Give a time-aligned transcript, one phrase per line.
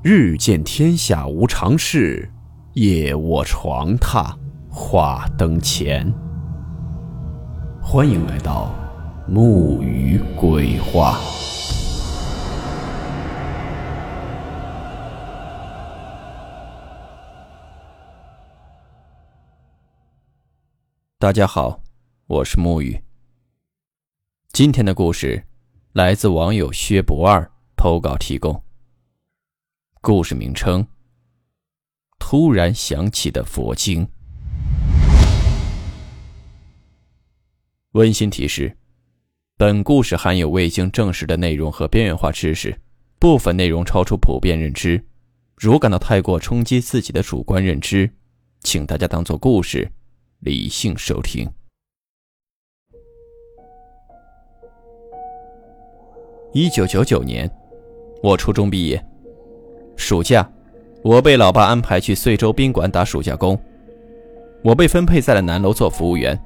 [0.00, 2.30] 日见天下无常事，
[2.74, 4.32] 夜卧床榻
[4.70, 6.08] 话灯前。
[7.82, 8.72] 欢迎来到
[9.26, 11.18] 木鱼鬼话。
[21.18, 21.80] 大家好，
[22.28, 23.02] 我是木鱼。
[24.52, 25.42] 今天的故事
[25.92, 28.62] 来自网友薛不二投稿提供。
[30.00, 30.86] 故事名称：
[32.20, 34.08] 突然响起的佛经。
[37.92, 38.76] 温馨提示：
[39.56, 42.80] 本故事含有未经证实的内容和边缘化知识，
[43.18, 45.04] 部分内容超出普遍认知。
[45.56, 48.08] 如感到太过冲击自己的主观认知，
[48.60, 49.90] 请大家当做故事，
[50.38, 51.50] 理性收听。
[56.52, 57.50] 一九九九年，
[58.22, 59.04] 我初中毕业。
[59.98, 60.48] 暑假，
[61.02, 63.58] 我被老爸安排去遂州宾馆打暑假工。
[64.62, 66.40] 我被分配在了南楼做服务员。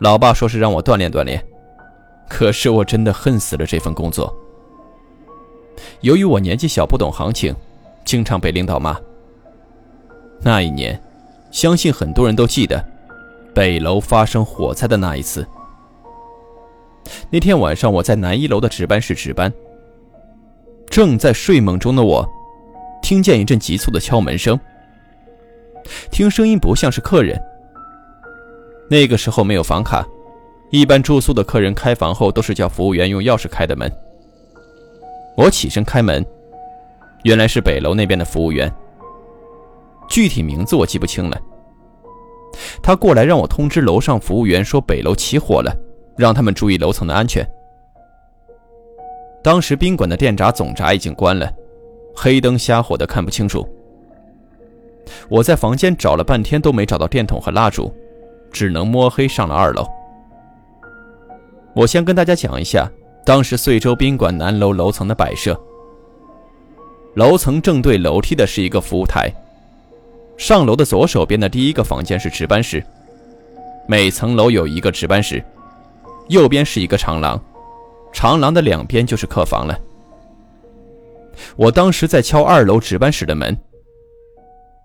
[0.00, 1.42] 老爸说是让我锻炼锻炼，
[2.28, 4.36] 可是我真的恨死了这份工作。
[6.00, 7.54] 由于我年纪小，不懂行情，
[8.04, 8.98] 经常被领导骂。
[10.42, 11.00] 那一年，
[11.52, 12.84] 相信很多人都记得，
[13.54, 15.46] 北楼发生火灾的那一次。
[17.30, 19.52] 那天晚上，我在南一楼的值班室值班。
[20.94, 22.24] 正在睡梦中的我，
[23.02, 24.56] 听见一阵急促的敲门声。
[26.08, 27.36] 听声音不像是客人。
[28.88, 30.06] 那个时候没有房卡，
[30.70, 33.90] 一般住宿的客人开房后都是叫服务员用钥匙开的门。
[35.36, 36.24] 我起身开门，
[37.24, 38.72] 原来是北楼那边的服务员。
[40.08, 41.36] 具体名字我记不清了。
[42.80, 45.76] 他过来让我通知楼上服务员说北楼起火了，
[46.16, 47.44] 让他们注意楼层的安全。
[49.44, 51.52] 当时宾馆的电闸总闸已经关了，
[52.16, 53.68] 黑灯瞎火的看不清楚。
[55.28, 57.92] 我在房间找了半天都没找到电筒和蜡烛，
[58.50, 59.86] 只能摸黑上了二楼。
[61.74, 62.90] 我先跟大家讲一下
[63.22, 65.54] 当时遂州宾馆南楼楼层的摆设。
[67.12, 69.30] 楼层正对楼梯的是一个服务台，
[70.38, 72.82] 上楼的左手边的第一个房间是值班室，
[73.86, 75.44] 每层楼有一个值班室，
[76.28, 77.38] 右边是一个长廊。
[78.14, 79.78] 长廊的两边就是客房了。
[81.56, 83.54] 我当时在敲二楼值班室的门，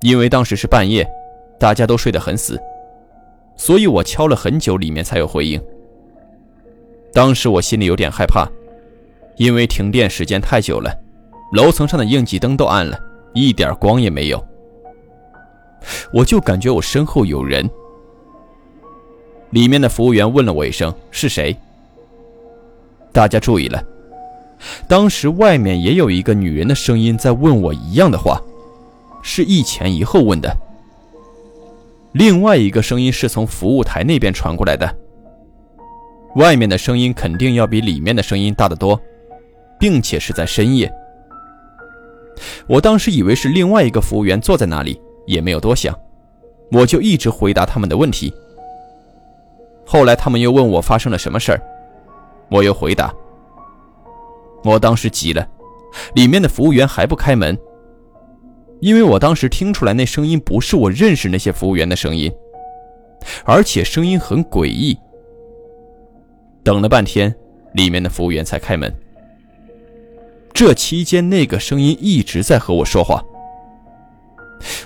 [0.00, 1.06] 因为当时是半夜，
[1.58, 2.58] 大家都睡得很死，
[3.56, 5.60] 所以我敲了很久，里面才有回应。
[7.12, 8.48] 当时我心里有点害怕，
[9.36, 10.96] 因为停电时间太久了，
[11.52, 12.96] 楼层上的应急灯都暗了，
[13.34, 14.42] 一点光也没有。
[16.12, 17.68] 我就感觉我身后有人。
[19.50, 21.56] 里面的服务员问了我一声：“是谁？”
[23.16, 23.82] 大家注意了，
[24.86, 28.38] 当时外面也有一个女人的声音在问我一样的话，
[29.22, 30.54] 是一前一后问的。
[32.12, 34.94] 另外一个声音是从服务台那边传过来的，
[36.34, 39.00] 外面的声音肯定要比里面的声音大得多，
[39.80, 40.92] 并且是在深夜。
[42.66, 45.98] 我当时以为是另外一个服务员坐在那里，也没有多想，
[46.70, 48.30] 我就一直回答他们的问题。
[49.86, 51.62] 后来他们又问我发生了什么事儿。
[52.48, 53.12] 我又回答
[54.62, 55.46] ：“我当时急了，
[56.14, 57.58] 里面的服务员还不开门，
[58.80, 62.32] 因为我当时听出来那声音不是我认识那些服务员的声音，
[63.44, 64.96] 而且声音很诡异。
[66.62, 67.34] 等了半天，
[67.74, 68.94] 里面的服务员才开门。
[70.52, 73.22] 这期间，那个声音一直在和我说话。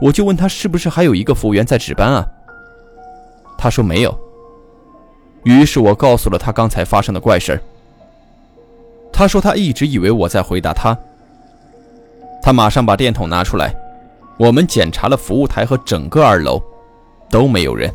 [0.00, 2.26] 我就问他是不是还有一个服务员在值班啊？
[3.56, 4.16] 他说没有。”
[5.46, 7.58] 于是我告诉了他刚才发生的怪事
[9.12, 10.98] 他说他一直以为我在回答他。
[12.42, 13.74] 他马上把电筒拿出来，
[14.38, 16.60] 我们检查了服务台和整个二楼，
[17.30, 17.90] 都没有人。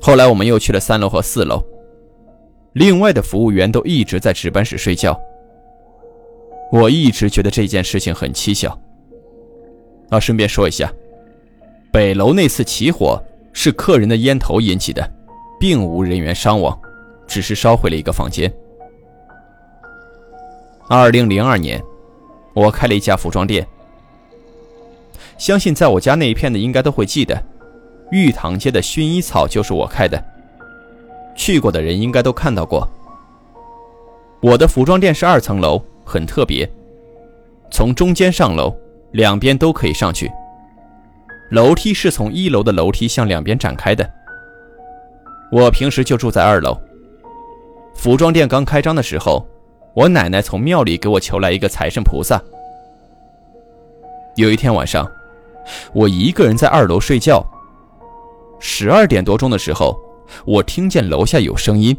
[0.00, 1.62] 后来我们又去了三楼和四楼，
[2.74, 5.18] 另外的服务员都一直在值班室睡觉。
[6.70, 8.78] 我一直觉得这件事情很蹊跷。
[10.10, 10.92] 啊，顺便说一下，
[11.90, 13.20] 北楼那次起火
[13.54, 15.17] 是客人的烟头引起的。
[15.58, 16.78] 并无人员伤亡，
[17.26, 18.52] 只是烧毁了一个房间。
[20.88, 21.82] 二零零二年，
[22.54, 23.66] 我开了一家服装店。
[25.36, 27.40] 相信在我家那一片的应该都会记得，
[28.10, 30.22] 玉堂街的薰衣草就是我开的。
[31.36, 32.88] 去过的人应该都看到过。
[34.40, 36.68] 我的服装店是二层楼，很特别，
[37.70, 38.74] 从中间上楼，
[39.12, 40.30] 两边都可以上去。
[41.50, 44.08] 楼梯是从一楼的楼梯向两边展开的。
[45.50, 46.76] 我平时就住在二楼。
[47.94, 49.46] 服装店刚开张的时候，
[49.94, 52.40] 我奶奶从庙里给我求来一个财神菩萨，
[54.36, 55.10] 有一天晚上，
[55.92, 57.44] 我一个人在二楼睡觉。
[58.60, 59.98] 十二点多钟的时候，
[60.44, 61.96] 我听见楼下有声音，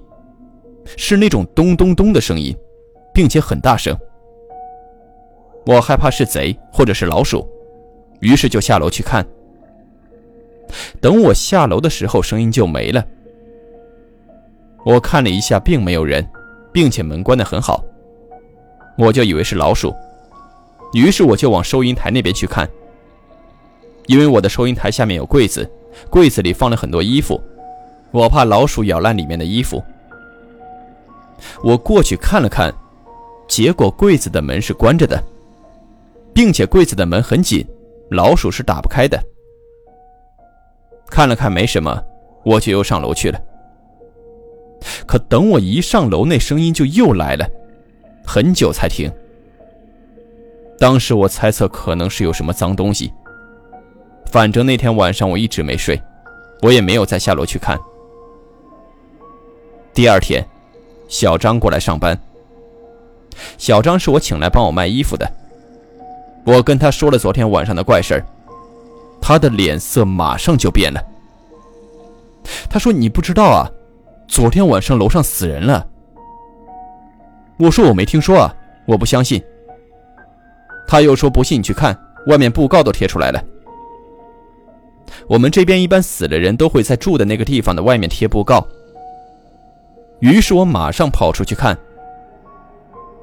[0.98, 2.56] 是那种咚咚咚的声音，
[3.14, 3.98] 并且很大声。
[5.66, 7.48] 我害怕是贼或者是老鼠，
[8.22, 9.26] 于是就下楼去看。
[11.02, 13.06] 等我下楼的时候，声音就没了。
[14.90, 16.28] 我看了一下，并没有人，
[16.74, 17.86] 并且门关得很好，
[18.98, 19.94] 我就以为是老鼠。
[20.94, 22.68] 于是我就往收银台那边去看，
[24.08, 25.70] 因为我的收银台下面有柜子，
[26.10, 27.40] 柜子里放了很多衣服，
[28.10, 29.80] 我怕老鼠咬烂里面的衣服。
[31.64, 32.74] 我过去看了看，
[33.48, 35.24] 结果柜子的门是关着的，
[36.34, 37.64] 并且柜子的门很紧，
[38.10, 39.24] 老鼠是打不开的。
[41.12, 42.04] 看了看没什么，
[42.44, 43.40] 我就又上楼去了。
[45.06, 47.48] 可等我一上楼，那声音就又来了，
[48.26, 49.12] 很久才停。
[50.80, 53.12] 当时我猜测可能是有什么脏东西。
[54.32, 56.00] 反正那天晚上我一直没睡，
[56.62, 57.78] 我也没有再下楼去看。
[59.94, 60.46] 第二天，
[61.08, 62.18] 小张过来上班。
[63.58, 65.30] 小张是我请来帮我卖衣服的。
[66.46, 68.26] 我跟他说了昨天晚上的怪事儿，
[69.22, 71.02] 他的脸色马上就变了。
[72.70, 73.70] 他说：“你不知道啊，
[74.30, 75.86] 昨天晚上楼上死人了。”
[77.58, 78.56] 我说：“我没听说啊，
[78.86, 79.44] 我不相信。”
[80.88, 81.98] 他又说：“不信你去看，
[82.28, 83.44] 外面布告都贴出来了。
[85.28, 88.66] 我们这边一般死了人都会在住的那个地方的外面贴布告。”
[90.22, 91.78] 于是我马上跑出去看。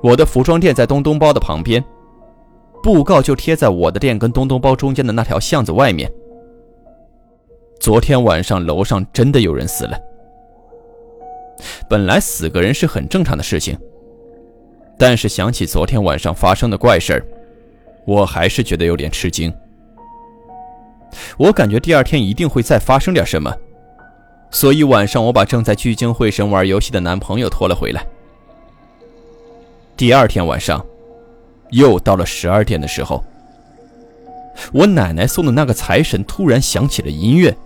[0.03, 1.83] 我的服装店在东东包的旁边，
[2.83, 6.11] 布告就贴在我的店跟东东包中间的那条巷子外面。
[7.81, 9.99] 昨天晚上楼上真的有人死了。
[11.89, 13.79] 本来死个人是很正常的事情，
[14.99, 17.27] 但是想起昨天晚上发生的怪事儿。
[18.07, 19.53] 我还是觉得有点吃惊。
[21.37, 23.53] 我感觉第二天一定会再发生点什么，
[24.51, 28.07] 所以晚上我把正在聚精会神玩游戏的男朋友拖了回来。
[29.97, 30.85] 第二天晚上，
[31.71, 33.25] 又到了十二点的时候，
[34.73, 37.57] 我奶奶送的那个财神突然响起了音乐。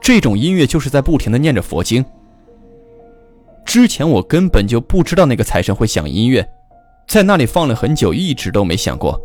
[0.00, 2.02] 这种音乐就是在不停的念着佛经。
[3.70, 6.44] 之前我根本就不知道那个财神会响音乐。
[7.06, 9.16] 在那里放了很久，一直都没响过。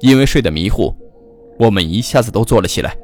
[0.00, 0.94] 因为睡得迷糊，
[1.58, 2.94] 我们一下子都坐了起来。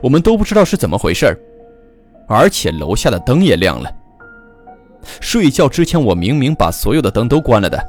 [0.00, 1.38] 我们都不知道是怎么回事
[2.26, 3.94] 而且楼下的灯也亮了。
[5.20, 7.86] 睡觉之前，我明明把所有的灯都关了的。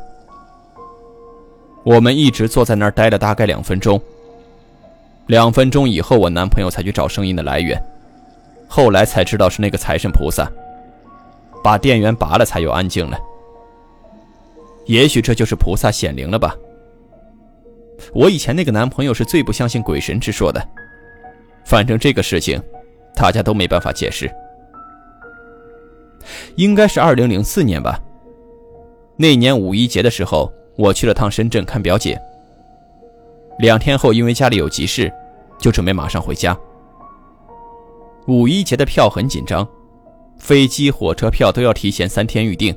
[1.86, 3.98] 我们一直坐在那儿待了大概两分钟。
[5.28, 7.82] 两分钟以后，我男朋友才去找声音的来源，
[8.76, 10.52] 后来才知道是那个财神菩萨，
[11.64, 13.16] 把电源拔了，才又安静了。
[14.88, 16.56] 也许这就是菩萨显灵了吧。
[18.16, 20.60] 我以前那个男朋友是最不相信鬼神之说的，
[21.64, 22.60] 反正这个事情，
[23.16, 24.28] 大家都没办法解释。
[26.56, 28.00] 应该是二零零四年吧。
[29.18, 32.20] 那年五一节的时候，我去了趟深圳看表姐。
[33.60, 35.14] 两天后，因为家里有急事，
[35.60, 36.58] 就准备马上回家。
[38.28, 39.68] 五一节的票很紧张，
[40.38, 42.76] 飞机、火车票都要提前三天预定。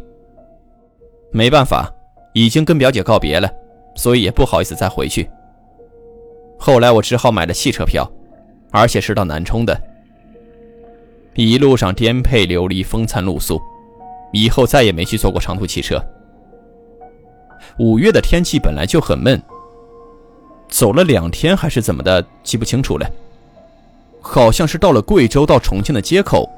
[1.30, 1.92] 没办法。
[2.32, 3.50] 已经跟表姐告别了，
[3.94, 5.26] 所以也不好意思再回去。
[6.58, 8.06] 后来我只好买了汽车票，
[8.70, 9.74] 而且是到南充的。
[11.34, 13.58] 一路上颠沛流离，风餐露宿，
[14.34, 15.98] 以后再也没去坐过长途汽车。
[17.78, 19.42] 五月的天气本来就很闷，
[20.68, 23.10] 走了两天还是怎么的，记不清楚了。
[24.28, 26.50] 好像是到了贵州到重庆的街口，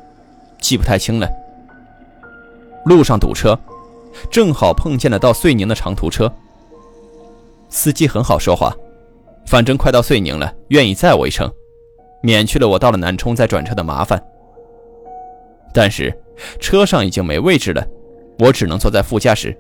[0.61, 1.29] 记不太清了。
[2.87, 3.59] 路上堵车。
[4.31, 6.33] 正好碰见了到遂宁的长途车，
[7.69, 8.75] 司机很好说话，
[9.47, 11.49] 反正快到遂宁了，愿意载我一程，
[12.21, 14.21] 免去了我到了南充再转车的麻烦。
[15.73, 16.13] 但是
[16.59, 17.87] 车上已经没位置了，
[18.41, 19.57] 我只能坐在副驾驶。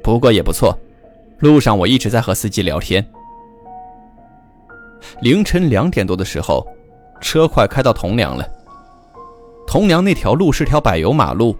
[0.00, 0.78] 不过也不错，
[1.40, 3.04] 路上我一直在和司机聊天。
[5.22, 6.64] 凌晨两点多的时候，
[7.20, 8.48] 车快开到铜梁了。
[9.66, 11.56] 铜梁那条路是条柏油马路，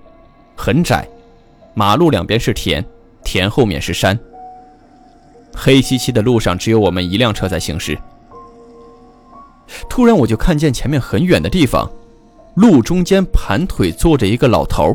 [0.56, 1.08] 很窄。
[1.74, 2.84] 马路两边是田，
[3.22, 4.18] 田后面是山。
[5.54, 7.96] 黑漆漆的路上只有我们一辆车在行驶。
[9.88, 11.88] 突然，我就看见前面很远的地方，
[12.54, 14.92] 路中间盘腿坐着一个老头。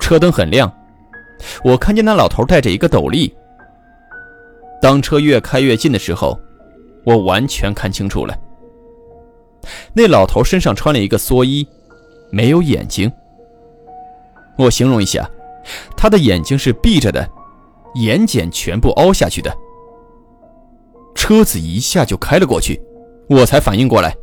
[0.00, 0.72] 车灯很亮，
[1.62, 3.34] 我看见那老头戴着一个斗笠。
[4.80, 6.38] 当车越开越近的时候，
[7.04, 8.34] 我完全看清楚了，
[9.92, 11.66] 那老头身上穿了一个蓑衣，
[12.30, 13.10] 没有眼睛。
[14.56, 15.28] 我形容一下，
[15.96, 17.28] 他的眼睛是闭着的，
[17.94, 19.54] 眼睑全部凹下去的。
[21.14, 22.80] 车子一下就开了过去，
[23.28, 24.16] 我才反应过来，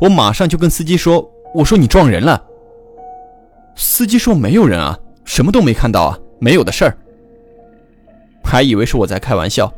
[0.00, 2.42] 我马上就跟司机说：“我说你撞人了。”
[3.76, 6.96] 司机说：“没有人啊，什么都没看到啊，没有的事儿。”
[8.42, 9.72] 还以为是我在开玩笑。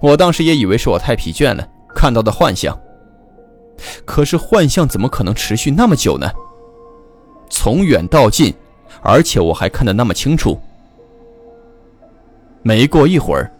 [0.00, 2.78] 我当时也以为是我太疲倦了，看到的幻象。
[4.04, 6.30] 可是幻象怎么可能持续那么久呢？
[7.48, 8.54] 从远到近，
[9.02, 10.58] 而且我还看得那么清楚。
[12.62, 13.50] 没过一会儿，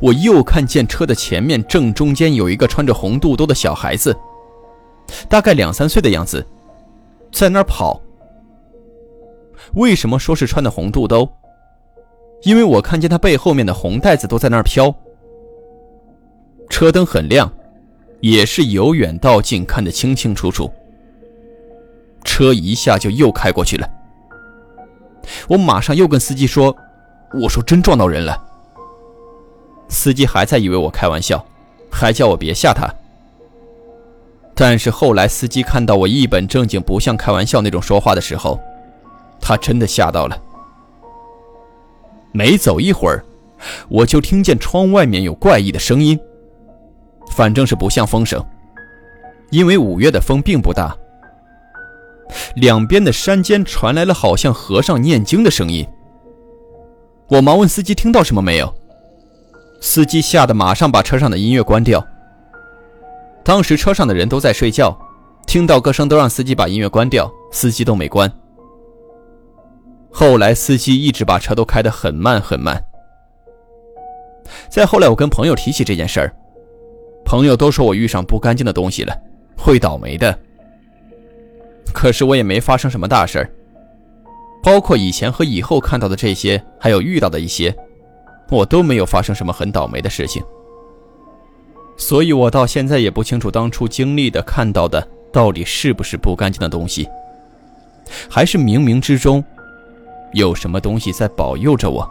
[0.00, 4.14] 我又看见车的前面正中间有一个穿着红肚兜的小孩子，
[5.28, 6.44] 大概两三岁的样子，
[7.32, 8.00] 在那儿跑。
[9.74, 11.28] 为什么说是穿的红肚兜？
[12.42, 14.94] 因为我看见他背后面的红带子都在那儿飘。
[16.68, 17.52] 车灯很亮，
[18.20, 20.70] 也是由远到近看得清清楚楚。
[22.24, 23.90] 车一下就又开过去了，
[25.48, 26.76] 我马上又跟司机说
[27.42, 28.46] ：“我说真撞到人了。”
[29.88, 31.44] 司机还在以为我开玩笑，
[31.90, 32.88] 还叫我别吓他。
[34.54, 38.60] 但是后来司机看到我一本正经、不像开玩笑那种说话的时候，
[39.40, 40.40] 他真的吓到了。
[42.32, 43.24] 没走一会儿，
[43.88, 46.20] 我就听见窗外面有怪异的声音，
[47.40, 48.38] 反正是不像风声，
[49.48, 50.94] 因为五月的风并不大。
[52.56, 55.88] 两边的山间传来了好像和尚念经的声音。
[57.28, 58.70] 我忙问司机听到什么没有，
[59.80, 62.06] 司机吓得马上把车上的音乐关掉。
[63.42, 64.94] 当时车上的人都在睡觉，
[65.46, 68.30] 听到歌声都让司机把音乐关掉，司机都没关。
[70.10, 72.84] 后来司机一直把车都开得很慢很慢。
[74.68, 76.36] 再后来我跟朋友提起这件事儿，
[77.30, 79.16] 朋友都说我遇上不干净的东西了，
[79.56, 80.36] 会倒霉的。
[81.94, 83.48] 可是我也没发生什么大事儿，
[84.64, 87.72] 包括以前和以后看到的这些，还有遇到的一些，
[88.50, 90.42] 我都没有发生什么很倒霉的事情。
[91.96, 97.08] 所以我到现在也不清楚当初经历的、看到的到底是不是不干净的东西，
[98.28, 99.44] 还是冥冥之中
[100.32, 102.10] 有什么东西在保佑着我。